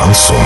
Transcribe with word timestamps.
Шансон. 0.00 0.36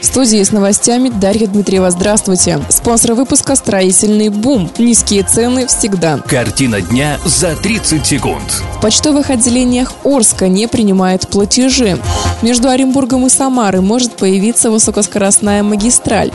В 0.00 0.04
студии 0.04 0.42
с 0.42 0.50
новостями 0.50 1.10
Дарья 1.10 1.46
Дмитриева. 1.46 1.90
Здравствуйте. 1.90 2.58
Спонсор 2.70 3.12
выпуска 3.12 3.54
«Строительный 3.54 4.30
бум». 4.30 4.70
Низкие 4.78 5.22
цены 5.22 5.66
всегда. 5.66 6.18
Картина 6.26 6.80
дня 6.80 7.18
за 7.24 7.54
30 7.54 8.06
секунд. 8.06 8.62
В 8.76 8.80
почтовых 8.80 9.28
отделениях 9.28 9.92
Орска 10.04 10.48
не 10.48 10.68
принимают 10.68 11.28
платежи. 11.28 11.98
Между 12.40 12.70
Оренбургом 12.70 13.26
и 13.26 13.28
Самарой 13.28 13.82
может 13.82 14.16
появиться 14.16 14.70
высокоскоростная 14.70 15.62
магистраль. 15.62 16.32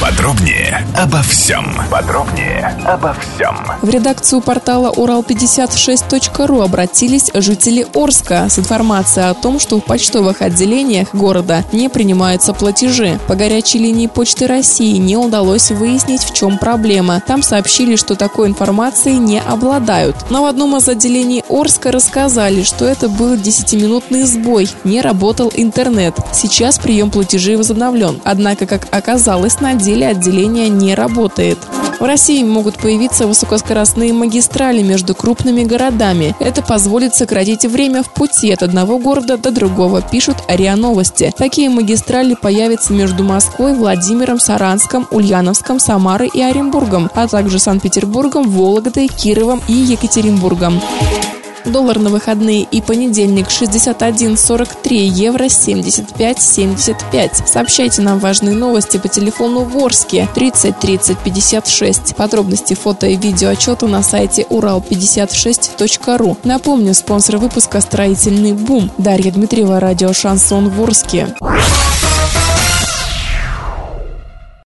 Подробнее 0.00 0.86
обо 0.96 1.22
всем. 1.22 1.64
Подробнее 1.90 2.76
обо 2.84 3.14
всем. 3.14 3.56
В 3.80 3.88
редакцию 3.88 4.40
портала 4.40 4.92
Урал56.ру 4.92 6.60
обратились 6.60 7.30
жители 7.34 7.86
Орска 7.94 8.48
с 8.48 8.58
информацией 8.58 9.26
о 9.26 9.34
том, 9.34 9.58
что 9.58 9.78
в 9.78 9.84
почтовых 9.84 10.42
отделениях 10.42 11.14
города 11.14 11.64
не 11.72 11.88
принимаются 11.88 12.52
платежи. 12.52 13.18
По 13.28 13.34
горячей 13.34 13.78
линии 13.78 14.06
Почты 14.06 14.46
России 14.46 14.96
не 14.96 15.16
удалось 15.16 15.70
выяснить, 15.70 16.24
в 16.24 16.34
чем 16.34 16.58
проблема. 16.58 17.22
Там 17.26 17.42
сообщили, 17.42 17.96
что 17.96 18.14
такой 18.14 18.48
информацией 18.48 19.18
не 19.18 19.40
обладают. 19.40 20.16
Но 20.30 20.42
в 20.42 20.46
одном 20.46 20.76
из 20.76 20.88
отделений 20.88 21.44
Орска 21.48 21.92
рассказали, 21.92 22.62
что 22.62 22.84
это 22.84 23.08
был 23.08 23.34
10-минутный 23.34 24.24
сбой, 24.24 24.68
не 24.84 25.00
работал 25.00 25.52
интернет. 25.54 26.14
Сейчас 26.32 26.78
прием 26.78 27.10
платежей 27.10 27.56
возобновлен. 27.56 28.20
Однако, 28.24 28.66
как 28.66 28.86
оказалось, 28.90 29.60
на 29.60 29.73
деле 29.78 30.08
отделение 30.08 30.68
не 30.68 30.94
работает. 30.94 31.58
В 32.00 32.04
России 32.04 32.42
могут 32.42 32.76
появиться 32.76 33.26
высокоскоростные 33.26 34.12
магистрали 34.12 34.82
между 34.82 35.14
крупными 35.14 35.64
городами. 35.64 36.34
Это 36.40 36.60
позволит 36.60 37.14
сократить 37.14 37.64
время 37.64 38.02
в 38.02 38.12
пути 38.12 38.52
от 38.52 38.62
одного 38.62 38.98
города 38.98 39.38
до 39.38 39.50
другого, 39.50 40.02
пишут 40.02 40.36
РИА 40.48 40.76
Новости. 40.76 41.32
Такие 41.36 41.70
магистрали 41.70 42.34
появятся 42.34 42.92
между 42.92 43.22
Москвой, 43.22 43.74
Владимиром, 43.74 44.40
Саранском, 44.40 45.06
Ульяновском, 45.10 45.78
Самарой 45.78 46.30
и 46.32 46.42
Оренбургом, 46.42 47.10
а 47.14 47.28
также 47.28 47.58
Санкт-Петербургом, 47.58 48.50
Вологдой, 48.50 49.08
Кировом 49.08 49.62
и 49.68 49.72
Екатеринбургом. 49.72 50.80
Доллар 51.64 51.98
на 51.98 52.10
выходные 52.10 52.62
и 52.62 52.82
понедельник 52.82 53.48
61.43, 53.48 54.92
евро 54.92 55.44
75.75. 55.44 57.46
Сообщайте 57.46 58.02
нам 58.02 58.18
важные 58.18 58.54
новости 58.54 58.98
по 58.98 59.08
телефону 59.08 59.60
Ворске 59.60 60.28
30 60.34 60.78
30 60.78 61.18
56. 61.18 62.16
Подробности 62.16 62.74
фото 62.74 63.06
и 63.06 63.16
видео 63.16 63.48
отчета 63.50 63.86
на 63.86 64.02
сайте 64.02 64.42
урал56.ру. 64.42 66.36
Напомню, 66.44 66.94
спонсор 66.94 67.38
выпуска 67.38 67.80
«Строительный 67.80 68.52
бум». 68.52 68.90
Дарья 68.98 69.32
Дмитриева, 69.32 69.80
радио 69.80 70.12
«Шансон 70.12 70.68
Ворске». 70.68 71.34